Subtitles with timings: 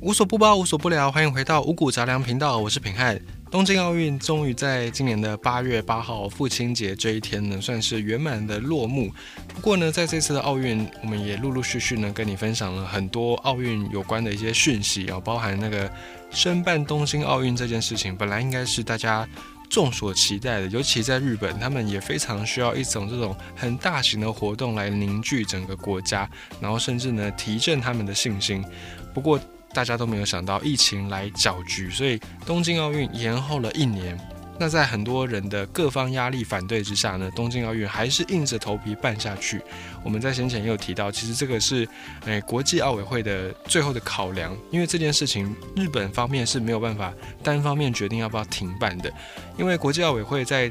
[0.00, 3.20] 无所不包，无所不聊，欢迎回到五谷杂粮频道，我是品汉。
[3.50, 9.10] 东京奥运终于在今年的八月八号父亲节这一天呢，算是圆满的落幕。
[9.52, 15.90] 不过呢，在这次的奥运，我们也陆陆续续呢跟你分享了很多奥运有关的一些讯息啊，包含那个
[16.30, 19.28] 申办东京奥运这件事情，本来应该是大家
[19.68, 26.30] 众所期待的，尤其在日本，他们也非常需要一种这种很大型的活动来凝聚整个国家，
[26.60, 28.64] 然后甚至呢提振他们的信心。
[29.12, 29.40] 不过，
[29.72, 34.18] 大家都没有想到疫情来搅局，所以东京奥运延后了一年。
[34.60, 39.62] 那在很多人的各方压力反对之下呢，东京奥运还是硬着头皮办下去。
[40.02, 41.86] 我们在先前也有提到，其实这个是
[42.24, 49.12] 诶国际奥委会的最后的考量，因为这件事情日本方面是没有办法单方面决定要不要停办的，
[49.56, 50.70] 因为国际奥委会在。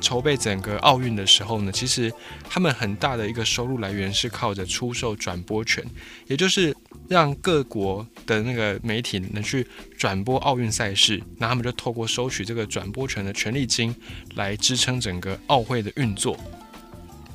[0.00, 2.12] 筹备整个奥运的时候呢，其实
[2.48, 5.84] 他们很大的一个收入来源是靠着出售转播权，
[6.26, 6.74] 也就是
[7.08, 9.66] 让各国的那个媒体能去
[9.96, 13.94] 转播奥运赛事，那他们就透过收取这个转播权的权利金
[14.34, 16.38] 来支撑整个奥会的运作。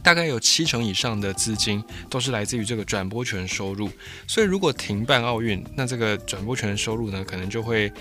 [0.01, 3.89] 大概有七成以上的资金都是来自于这个转播权收入，
[4.27, 7.91] 所以如果停办奥运，那这个转播权的收入呢，可能就会。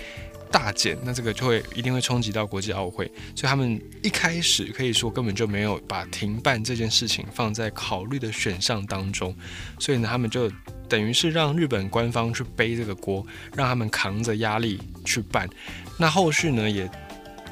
[0.53, 9.35] 大减，那这个就会一定会冲击到国际奥会，所以他们一开始可以说根本就没有把停办这件事情放在考虑的选项当中，
[9.79, 10.47] 所以呢，他们就
[10.87, 15.49] 等于是让日本官方去背这个锅，让他们扛着压力去办。
[15.97, 16.87] 那后续呢，也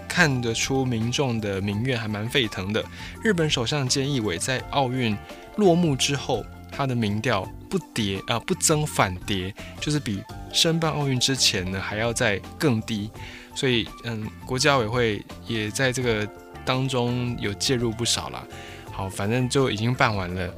[0.08, 2.86] 看得出民众的民怨还蛮沸腾的。
[3.24, 5.18] 日本首相菅义伟在奥运
[5.58, 6.46] 落幕之后。
[6.72, 13.10] 他的民调不跌啊，不增反跌，就是比申办奥运之前呢还要再更低，
[13.54, 16.28] 所以嗯，国际奥委会也在这个
[16.66, 18.48] 当中有介入不少啦。
[18.92, 20.54] 好，反正就已经办完了，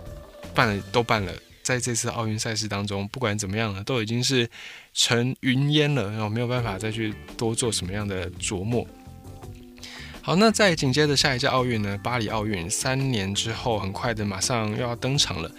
[0.56, 4.50] 办了都办了，在这次奥运赛事当中，不管怎么样呢，都已经是
[4.94, 8.86] 成云烟了，然后没有办法再去多做什么样的琢磨。
[10.22, 15.52] 好，那在紧接着下一届奥运呢，巴黎奥运三年之后，很快的马上又要登场了。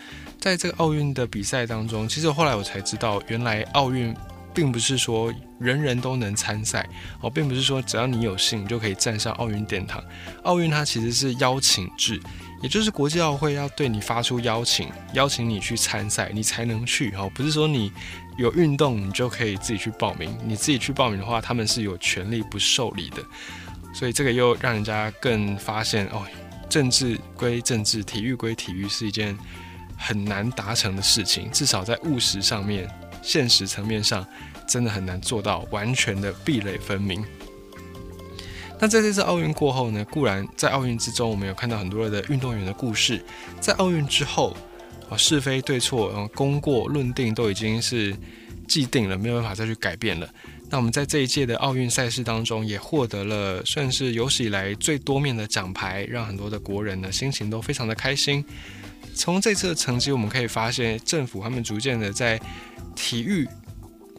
[0.45, 4.15] 在这个奥运的比赛当中，其实后来我才知道，原来奥运
[4.53, 6.87] 并不是说人人都能参赛
[7.23, 10.05] 哦，并不是说只要你有幸就可以站上奥运殿堂。
[10.43, 12.21] 奥运它其实是邀请制，
[12.61, 17.91] 也就是国际奥会要对你发出邀请，邀请你去参赛，你才能去哦，不是说你
[18.37, 20.37] 有运动你就可以自己去报名。
[20.45, 23.25] 你自己去报名的话，他们是有权利不受理的。
[23.95, 26.23] 所以这个又让人家更发现哦，
[26.69, 29.35] 政治归政治，体育归体育，是一件。
[30.07, 32.87] 很难达成的事情，至少在务实上面、
[33.23, 34.27] 现实层面上，
[34.69, 37.25] 真的很难做到完全的壁垒分明。
[38.79, 40.05] 那在这次奥运过后呢？
[40.11, 43.25] 固然在奥运之中，我们有看到很多的运动员的故事。
[43.61, 44.55] 在奥运之后，
[45.09, 48.15] 啊，是非对错，功过论定都已经是
[48.69, 50.29] 既定了，没有办法再去改变了。
[50.69, 58.45] 那我们在这一届的奥运赛事当中，也获得了算是有史以来最多面的奖牌，让很多的国人呢心情都非常的开心。
[59.15, 62.41] 从这次的成绩，我们可以发现，政府他们逐渐的在
[62.95, 63.49] 体育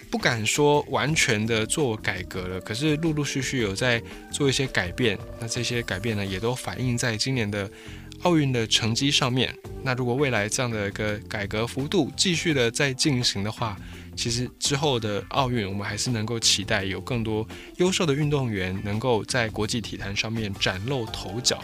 [0.10, 4.02] 不敢说完全的做改革了，可是陆陆续续有在
[4.32, 5.18] 做一些改变。
[5.40, 7.70] 那这些改变呢，也都反映在今年的
[8.22, 9.54] 奥运的成绩上面。
[9.84, 13.78] 那如果未来这样的一个改革幅度继续的在进行的话，
[14.16, 17.46] 其实之后的奥运，我们还是能够期待有更多
[17.78, 21.62] 优秀的运动员能够在国际体坛上面崭露头角。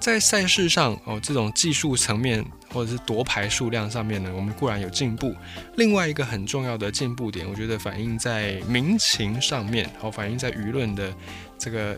[0.00, 5.34] 在赛事上哦，这种技术层面或者是夺牌数量上面呢，我们固然有进步。
[5.76, 11.12] 另外一个很重要的进步点，我觉得反映在民情上面，哦，反映在舆论的
[11.58, 11.96] 这个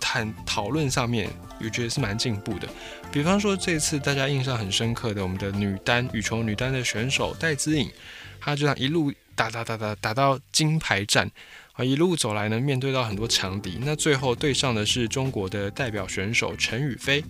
[0.00, 1.28] 谈讨论上面，
[1.60, 2.68] 我觉得是蛮进步的。
[3.12, 7.90] 比方说，这次大家印象很深刻的，我们的女单羽球女单的选手戴资颖，
[8.40, 11.30] 她就这样一路打打打打打到金牌战。
[11.78, 17.24] 一路走来呢，面对到很多强敌，那最后对上的是中国的代表选手陈雨菲。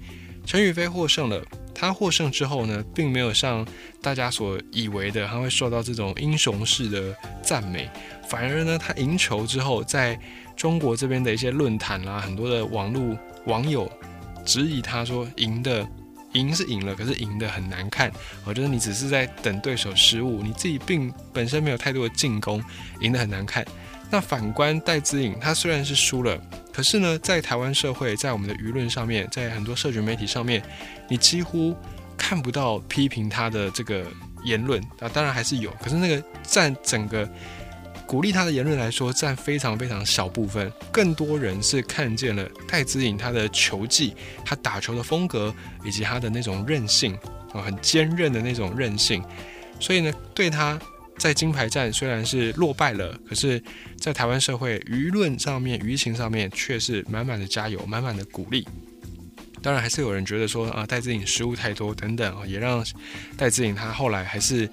[0.46, 1.40] 陈雨菲获胜了，
[1.74, 3.64] 他获胜之后呢，并没有像
[4.02, 7.88] 大家所以为的，他会受到这种英雄式的赞美，
[8.26, 10.18] 反而呢，他赢球之后，在
[10.56, 13.90] 中国这边的一些论坛啦，很多的网络网友
[14.44, 15.86] 质疑他说，赢的
[16.32, 18.10] 赢是赢了，可是赢得很难看。
[18.46, 22.64] 我觉得你只是在等对手失误，你自己并本身没有太多的进攻，
[23.02, 23.64] 赢得很难看。
[24.12, 26.36] 那反观戴资颖，他虽然是输了，
[26.72, 30.60] 可是呢，在台湾社会，在我们的舆论上面，在很多社群媒体上面，
[31.08, 31.76] 你几乎
[32.16, 34.04] 看不到批评他的这个
[34.42, 35.08] 言论啊。
[35.08, 37.28] 当然还是有，可是那个占整个
[38.04, 40.72] 鼓励他的言论来说，占非常非常小部分。
[40.90, 45.54] 更多人是看见了戴资颖他的球技，他打球的风格，
[45.84, 47.16] 以及他的那种韧性
[47.52, 49.22] 啊，很坚韧的那种韧性。
[49.78, 50.76] 所以呢，对他。
[51.20, 53.62] 在金牌战虽然是落败了，可是，
[53.98, 58.66] 在台湾社会舆论上面、舆情上面却是满满的加油、满满的鼓励。
[59.60, 62.82] 当然，还是有人觉得说啊，戴志颖失误太多等等啊，也让
[63.36, 64.66] 戴志颖他后来还是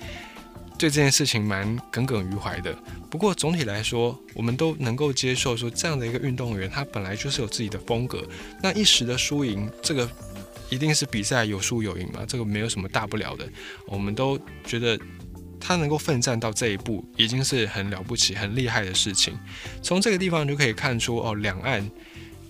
[0.79, 2.73] 对这件事情蛮耿耿于怀的。
[3.11, 8.25] 不过总体来说，我们都能够接受说，这样的一个运动员，他本来就是有自己的风格。
[8.63, 10.09] 那一时的输赢，这个
[10.69, 13.45] 一定是比赛有输有赢嘛，这个没有什么大不了的。
[13.85, 14.97] 我们都觉得。
[15.59, 19.37] 他能够奋战到这一步，已经是很了不起、很厉害的事情。
[19.81, 21.89] 从这个地方就可以看出，哦，两岸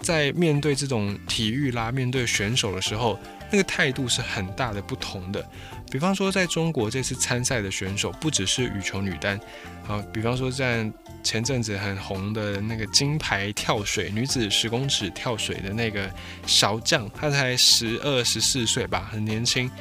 [0.02, 3.20] 在面对这种体育啦、面对选手的时候，
[3.52, 5.44] 那个态度是很大的不同的。
[5.90, 9.40] 比方说，在中国这次参赛的选手，不只是羽球女单，
[9.88, 10.86] 啊，比方说在
[11.24, 16.12] 前阵子很红的那个金牌跳水女子十公尺跳水的那个
[16.46, 19.72] 小将，她才十二十四岁吧，很年轻。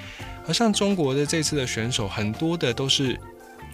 [0.46, 3.19] 而像中国的这次的选手，很多的都是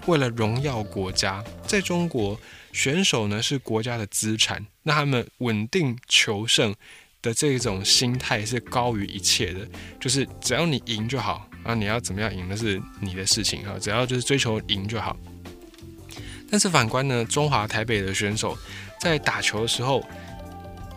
[0.07, 1.45] 为了荣耀国家。
[1.67, 2.39] 在中国，
[2.73, 6.75] 选手呢是国家的资产，那他们稳定求胜
[7.21, 9.61] 的这种心态是高于一切的，
[10.01, 15.17] 就是只要你赢就好啊，你要怎么样赢那是你的事情啊，只要就是追求赢就好。
[16.51, 18.57] 但是反观呢，中华台北的选手
[19.01, 20.03] 在打球的时候。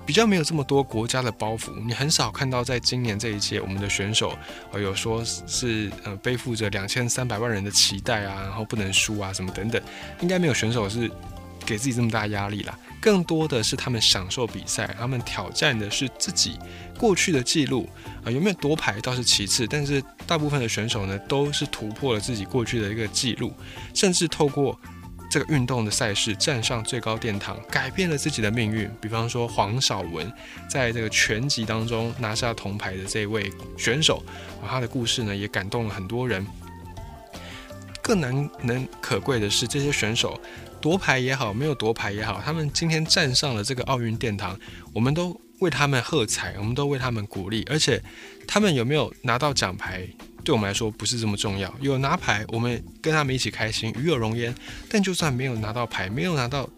[0.05, 4.37] 比较没有这么多国家的包袱，你很少看到在今年这一届我们的选手，
[4.71, 9.81] 呃，有说是呃背负着两千三百万人的期待啊，然后不能输啊什么等等，
[10.21, 11.09] 应该没有选手是
[11.65, 12.77] 给自己这么大压力啦。
[13.01, 16.57] 更多的是他们享受比赛，他们挑战的是自己
[16.97, 17.89] 过去的记录
[18.23, 23.51] 啊，有没有夺牌倒是其次，但是大部分的选手呢都是突破了自己过去的一个记录，
[23.93, 24.79] 甚至透过。
[25.35, 28.89] 这个运动的赛事站上最高殿堂，改变了自己的命运。
[29.01, 30.31] 比方说黄晓文，
[30.69, 34.23] 在这个拳击当中拿下铜牌的这位选手，
[34.61, 36.47] 啊，他的故事呢也感动了很多人。
[38.01, 40.39] 更难能可贵的是，这些选手
[40.79, 44.57] 夺牌也好，没有夺牌也好，他们今天站上了这个奥运殿堂，
[44.93, 47.65] 我们都为他们喝彩，我们都为他们鼓励。
[47.69, 48.01] 而且，
[48.47, 50.07] 他们有没有拿到奖牌？
[50.45, 54.55] 对我们来说不是这么重要，有拿牌，我们跟他们一起开心，与有荣焉。
[54.87, 56.69] 但就算没有拿到牌，没有拿到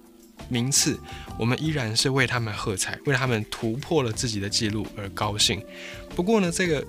[0.48, 0.98] 名次，
[1.38, 5.62] 我们依然是为他们喝彩，为他们突破了自己的记录而高兴。
[6.16, 6.84] 不过呢，这个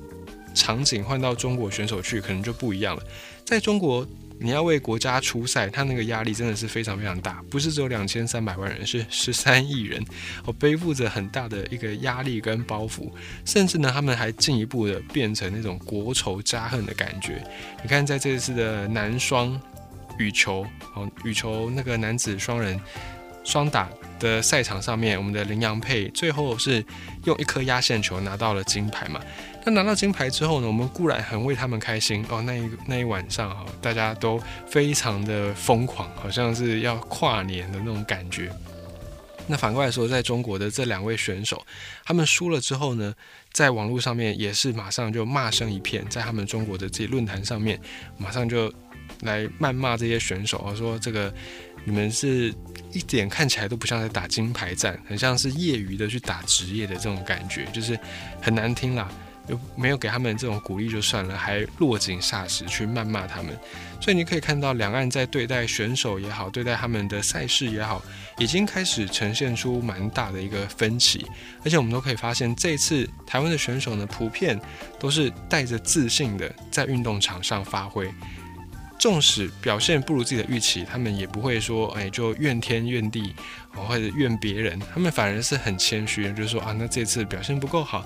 [0.55, 3.03] 场景换到中国选手去，可能就不一样了。
[3.45, 4.07] 在中国。
[4.41, 10.05] 你要为国家出赛，他那个压力真的是非常非常大，不是只有两千三百万人，是十三亿人，
[10.45, 13.11] 我背负着很大的一个压力跟包袱，
[13.45, 17.43] 甚至呢，他们还进一步的变成那种国仇家恨的感觉。
[17.83, 19.61] 你看，在这一次的男双
[20.19, 22.81] 羽球哦，羽球那个男子双人
[23.45, 23.89] 双打
[24.21, 26.85] 的赛场上面，我们的林洋配最后是
[27.25, 29.21] 用一颗压线球拿到了金牌嘛。
[29.69, 30.67] 那拿到金牌之后呢？
[30.67, 32.41] 我们固然很为他们开心哦。
[32.41, 38.51] 那一那一晚上哈，大家都非常的疯狂，好像是要跨年的那种感觉。
[39.47, 41.63] 那反过来说，在中国的这两位选手，
[42.03, 43.15] 他们输了之后呢，
[43.53, 47.79] 在网络上面也是马上就骂声一片，在他们中国的这些论坛上面，
[48.17, 48.73] 马上就
[49.21, 51.31] 来谩骂这些选手啊，说这个
[51.85, 52.55] 你们是
[52.95, 57.99] 一点看起来都不像在打金牌战，很像是业余的去打职业的这种感觉，就是
[58.41, 59.11] 很难听啦。
[59.49, 63.59] 就没有给他们这种鼓励就算了，还落井下石去谩骂他们，
[64.01, 68.03] 所以你可以看到两岸在对待选手也好，对待他们的赛事也好，
[68.39, 71.25] 已经开始呈现出蛮大的一个分歧。
[71.65, 74.61] 而且我们都可以发现，这次台湾的选手呢，普遍
[74.99, 78.13] 都是带着自信的在运动场上发挥。
[78.99, 83.35] 纵使表现不如自己的预期，他们也不会说，哎，就怨天怨地，
[83.73, 84.79] 或者怨别人。
[84.93, 88.05] 他们反而是很谦虚，就是说啊，那这次表现不够好，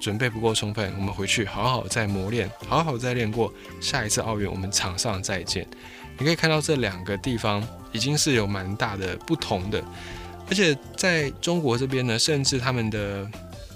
[0.00, 5.66] 准备不够充分，我们回去好好再磨练，好好再练过，下一次奥运我们场上再见。
[6.18, 9.82] 你可以看到这两个地方已经是有蛮大的不同的，
[10.50, 13.26] 而且在中国这边呢，甚至他们的。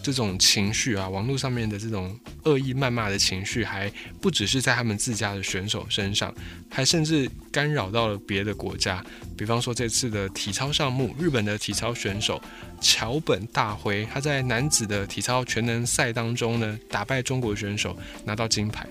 [0.03, 6.35] 这种情绪啊，网络上面的这种恶意谩骂的情绪，还不只是在他们自家的选手身上，
[6.71, 9.05] 还甚至干扰到了别的国家。
[9.37, 12.41] 比方说这次的体操项目，日本的体操选手
[12.81, 18.89] 桥本大辉，他在男子的体操全能赛当中呢，打败中国选手拿到金牌。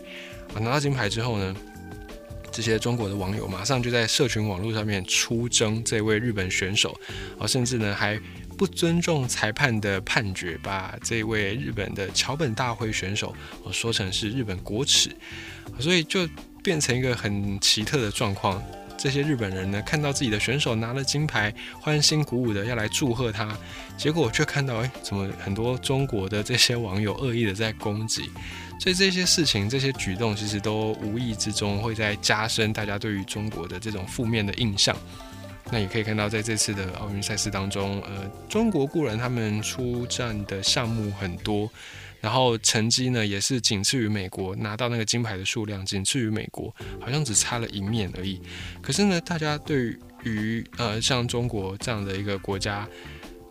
[0.54, 1.56] 啊，拿到金牌之后呢，
[2.51, 6.96] 这些中国的网友马上就在社群网络上面出征这位日本选手，
[7.39, 8.20] 啊，甚至呢还。
[8.60, 15.10] 不尊重裁判的判决，把这位日本的桥本大辉选手我说成是日本国耻，
[15.80, 16.28] 所以就
[16.62, 18.62] 变成一个很奇特的状况。
[18.98, 23.58] 这些日本人呢，看到自己的选手拿了金牌，欢欣鼓舞的要来祝贺他，
[23.98, 28.30] 结果却看到，哎，怎么很多中国的这些网友恶意的在攻击？
[28.78, 34.94] 所以这些事情、这些举动，其实都无意之中会在加深大家对于中国的这种负面的印象。
[35.71, 41.69] 那也可以看到，在这次的奥运赛事当中，呃，中国固然他们出战的项目很多。
[42.21, 48.41] 然后成绩呢，也是仅次于美国拿到那个金牌的数量，仅次于美国，好像只差了一面而已。
[48.81, 52.85] 可是呢，大家对于呃像中国这样的一个国家，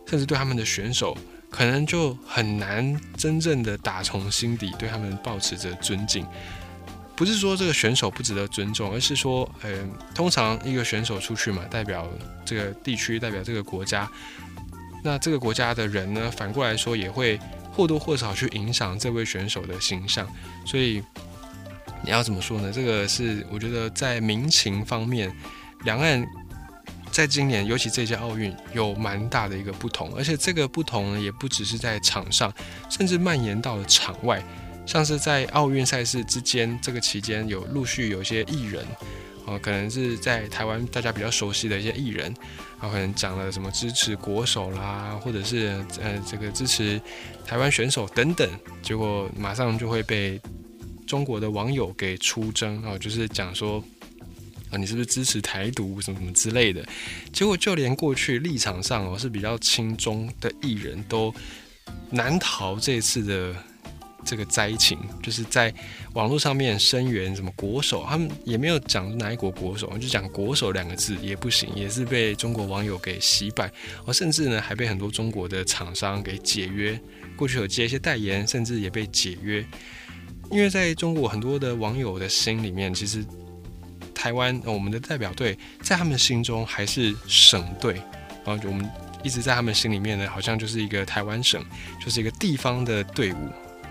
[0.05, 1.17] 甚至对他们的选手，
[1.49, 6.23] 可能就很难真正的打从心底对他们保持着尊敬。
[7.19, 9.69] 不是说这个选手不值得尊重，而是说，呃，
[10.15, 12.07] 通常一个选手出去嘛，代表
[12.45, 14.09] 这个地区，代表这个国家，
[15.03, 17.37] 那这个国家的人呢，反过来说也会。
[17.71, 20.27] 或多或少去影响这位选手的形象，
[20.65, 21.01] 所以
[22.03, 22.73] 你要怎么说呢？
[22.73, 25.33] 这个是我觉得在民情方面，
[25.85, 26.27] 两岸
[27.09, 32.51] 在今年，尤其这届奥运有蛮大的一个不同，而且这个不同呢，也不只是在场上，
[32.89, 34.43] 甚至蔓延到了场外，
[34.89, 38.83] 像是在奥运赛事之间这个期间，有陆续有一些艺人。
[39.45, 42.33] 哦，可能是在台湾大家比较熟悉的一些艺人，
[42.81, 46.99] 然后可能讲了什么支持国手啦，或者是呃这个支持
[47.45, 48.49] 台湾选手等等，
[48.81, 50.41] 结果马上就会被
[51.05, 53.83] 中国的网友给出征哦，就是讲说
[54.71, 56.83] 啊你是不是支持台独什么什么之类的，
[57.31, 61.31] 结果就连过去立场上哦是比较亲中的艺人都
[62.09, 63.55] 难逃这次的。
[64.25, 65.73] 这个灾情就是在
[66.13, 73.71] 网络上面声援什么国手，他们也没有讲哪一国国手，就讲国手两个字也不行，也是被中国网友给洗白，
[74.05, 76.99] 而甚至呢还被很多中国的厂商给解约，
[77.35, 79.65] 过去有接一些代言，甚至也被解约，
[80.51, 83.25] 因为在中国很多的网友的心里面，其实
[84.13, 87.95] 台湾我们的代表队在他们心中还是省队，
[88.45, 88.87] 然后我们
[89.23, 91.63] 一直在他们心里面呢，好像就是一个台湾省，
[92.03, 93.37] 就是一个地方的队伍。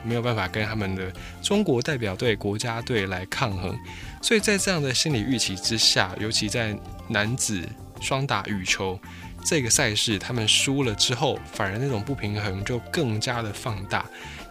[0.05, 1.12] 没有办法跟他们的
[1.43, 3.76] 中国代表队、国家队来抗衡，
[4.23, 6.76] 所以在这样的心理预期之下，尤其在
[7.09, 7.62] 男子
[8.00, 8.99] 双打羽球
[9.45, 14.05] 这个赛事，他们输了之后，反而那种不平衡就更加的放大。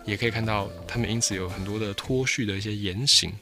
[0.06, 3.34] 也可以看到，他们因此有很多的脱序的一些言行。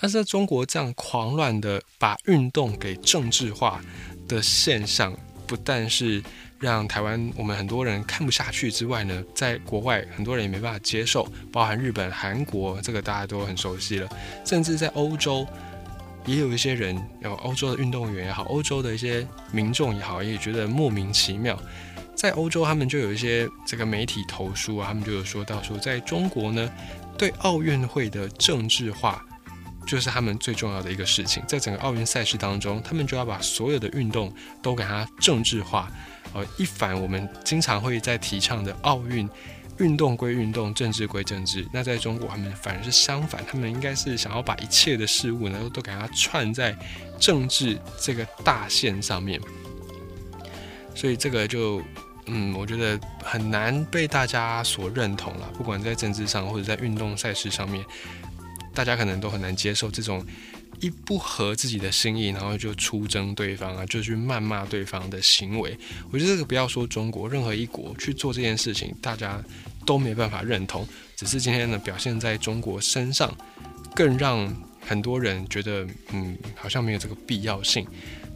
[0.00, 3.80] 而在中国这样狂乱的把运动给政治化
[4.26, 6.22] 的现象，不但是。
[6.60, 14.06] 让台湾我们很多人看不下去之外呢，在国外很多人也没办法接受，包含日本、韩国，这个大家都很熟悉了。
[14.44, 15.46] 甚至在欧洲，
[16.26, 21.58] 也有一些人，有欧洲的运动员也好，欧洲的一些民众也好，也觉得莫名其妙。
[22.14, 26.70] 在欧洲，他们就有一些这个媒体投书啊，他们就有说到说，在中国呢，
[27.16, 29.24] 对奥运会的政治化
[29.86, 31.42] 就是他们最重要的一个事情。
[31.46, 35.90] 在整个奥运赛事当中，他们就要把所有的运动都给它政治化。
[36.32, 39.28] 呃，一反我们经常会在提倡的奥运，
[39.78, 41.66] 运动归运动，政治归政治。
[41.72, 46.76] 那在中国，他们反而是相反，他们应该是想要把一切的事物呢，都给它串在
[47.18, 49.40] 政治这个大线上面。
[50.94, 51.82] 所以这个就，
[52.26, 55.50] 嗯，我觉得很难被大家所认同了。
[55.56, 57.84] 不管在政治上或者在运动赛事上面，
[58.72, 60.24] 大家可能都很难接受这种。
[60.80, 65.76] 一不合自己的心意，然后就出征对方啊，就去谩骂对方的行为。
[66.10, 69.42] 我觉得这个不要说中国，任何一国去做这件事情，大家
[69.84, 70.86] 都没办法认同。
[71.16, 73.36] 只是今天呢，表现在中国身上，
[73.94, 77.86] 更让很多人觉得，嗯，好像没有这个必要性。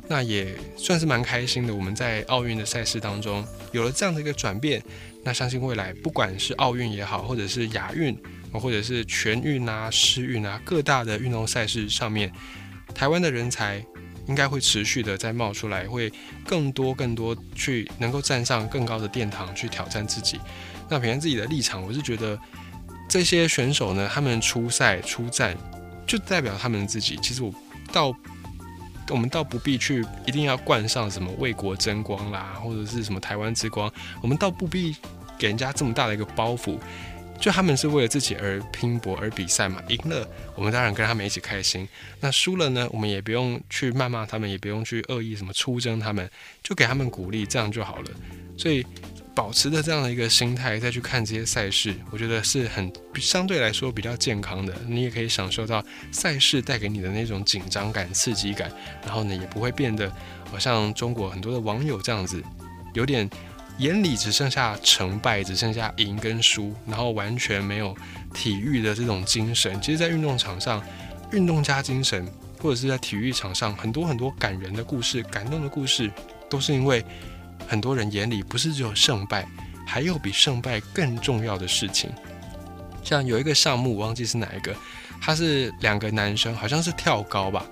[0.06, 1.74] 那也算是蛮开心的。
[1.74, 4.82] 我们在奥运的赛事当中有了这样的一个转变，
[5.22, 8.14] 那相信未来不管是奥运也好，或者是亚运。
[8.58, 12.32] 或者是全运啊、世运啊，各大的运动赛事上面，
[12.94, 13.84] 台湾的人才
[14.26, 16.10] 应该会持续的在冒出来，会
[16.46, 20.40] 更多更多去能够站上更高的殿堂去挑战自己。
[20.88, 22.38] 那凭自己的立场，我是觉得
[23.08, 25.56] 这些选手呢，他们出赛出战
[26.06, 27.18] 就代表他们自己。
[27.22, 27.52] 其实我
[27.92, 28.14] 倒
[29.10, 33.92] 我们倒不必去一定要冠上什么为国争光啦，或者是什么台湾之光，
[34.22, 34.96] 我们倒不必
[35.36, 36.78] 给人家这么大的一个包袱。
[37.40, 41.86] 就他们是为了自己而拼搏而比赛嘛，赢了我们当然跟他们一起开心，
[42.20, 46.30] 那输了呢，我们也不用去谩骂他们，也不用去恶意什么出征他们，
[46.62, 48.10] 就给他们鼓励，这样就好了。
[48.56, 48.86] 所以
[49.34, 54.72] 保持着这样的一个心态再去看这些赛事，我觉得是很相对来说比较健康的。
[54.86, 58.72] 你也可以享受到赛事带给你的那种紧张感、刺激感，
[59.04, 60.10] 然后呢，也不会变得
[60.50, 62.42] 好像中国很多的网友这样子，
[62.94, 63.28] 有点。
[63.78, 67.94] 眼里只剩下成败，只剩下赢跟输，然后完全没有
[68.32, 69.80] 体育的这种精神。
[69.80, 70.82] 其实，在运动场上，
[71.32, 72.26] 运动家精神
[72.60, 76.10] 或者是在体育场上，很多很多感人的故事、感动的故事，
[76.48, 77.04] 都是因为
[77.66, 79.44] 很多人眼里不是只有胜败，
[79.84, 82.10] 还有比胜败更重要的事情。
[83.02, 84.74] 像有一个项目，我忘记是哪一个，
[85.20, 87.66] 他是两个男生，好像是跳高吧，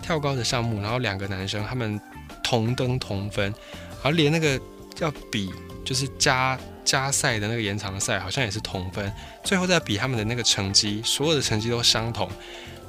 [0.00, 2.00] 跳高的项目，然后两个男生他们
[2.42, 3.52] 同登同分，
[4.02, 4.58] 而连那个
[5.00, 5.50] 要比
[5.84, 9.12] 就是加加赛的那个延长赛，好像也是同分，
[9.44, 12.28] 最后再比他们的那个成绩，所有的成绩都相同。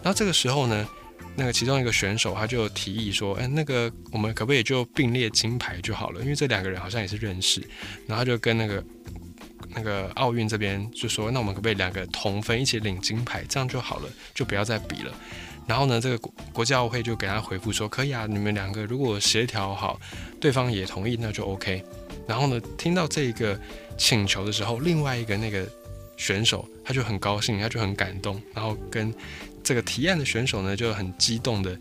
[0.01, 0.87] 然后这个时候呢，
[1.35, 6.21] 那个其中一个选手他就提议说：“哎，那个我们可不可以就并列金牌就好了？
[6.21, 7.61] 因为这两个人好像也是认识。”
[8.07, 8.83] 然后就跟那个
[9.75, 13.43] 那个奥运这边就说：“那我们可不可以两个同分一起领金牌？
[13.49, 15.13] 这样就好了，就不要再比了。”
[15.67, 19.99] 然后呢，这个国国际奥会就给他回复说：“可以啊，你们两个如果协调好，
[20.39, 21.83] 对方也同意，那就 OK。”
[22.29, 23.59] 然后呢，听到这个
[23.97, 25.67] 请求的时候，另外一个那个
[26.15, 29.13] 选手他就很高兴，他就很感动，然后跟。
[29.61, 31.77] 这个提案的选手呢，就很激动的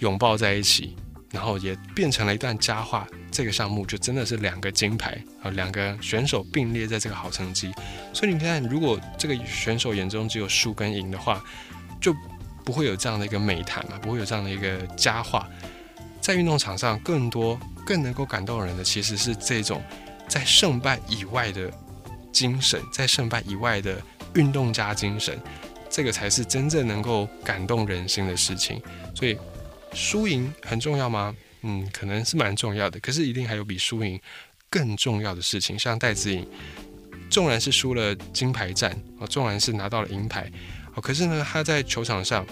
[0.00, 0.94] 拥抱在一起，
[1.32, 3.08] 然后也变成了一段佳话。
[3.32, 7.72] 这个项目就真的是两个金牌啊，两个选手并列在这个好成绩。
[8.12, 11.42] 所以你看，如果这个选手眼中只有输跟赢的话，
[12.00, 12.14] 就
[12.62, 15.48] 不会有这样的一个美谈嘛，不会有这样的一个佳话。
[16.20, 19.82] 在运动场上，更多更能够感动人的，其实是这种
[20.28, 21.70] 在胜败以外的
[22.32, 24.00] 精神，在胜败以外的
[24.34, 25.38] 运动家精神。
[25.90, 28.82] 这个才是真正能够感动人心的事情，
[29.14, 29.38] 所以
[29.92, 31.32] 输赢很重要吗？
[31.62, 32.98] 嗯，可能是蛮重要的。
[32.98, 34.20] 可是一定还有比输赢
[34.68, 36.44] 更重要的事情，像戴资颖，
[37.30, 40.50] 纵然是输了金牌战啊，纵然是拿到了银牌
[40.92, 42.44] 啊，可是呢，他在球场上，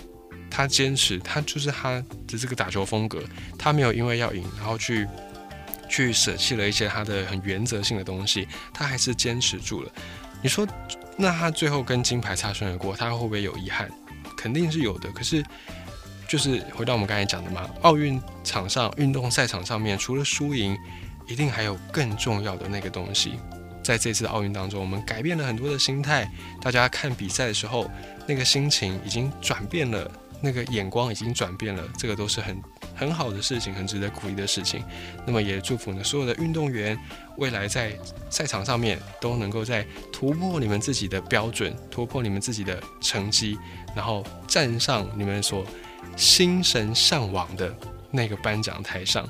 [0.55, 1.93] 他坚持，他就是他
[2.29, 3.25] 的这个打球风格，
[3.59, 5.09] 他没有因为要赢，然后去
[5.89, 9.91] 去舍弃了一些他的很原则性的东西，他还是坚持住了。
[10.43, 10.69] 你说？
[11.15, 13.91] 那他最后跟金牌擦身而过，他会不会有遗憾？
[14.37, 15.11] 肯定是有的。
[15.13, 15.45] 可是，
[16.27, 20.77] 就是回到我们刚才讲的嘛，奥运场上、运动赛场上面，除了输赢，
[21.29, 23.39] 一定还有更重要的那个东西。
[23.83, 26.27] 在这次奥运当中，我们改变了很多的心态，
[26.63, 27.89] 大家看比赛的时候，
[28.27, 30.11] 那个心情已经转变了，
[30.43, 32.61] 那个眼光已经转变了，这个都是很。
[32.95, 34.85] 很好的事情，很值得鼓励的事情。
[35.27, 36.97] 那么也祝福呢所有的运动员，
[37.39, 43.59] 未来在赛场上面都能够在突破你们自己的标准，突破你们自己的成绩，
[43.97, 45.67] 然后站上你们所
[46.17, 47.75] 心神向往的
[48.11, 49.27] 那个颁奖台上。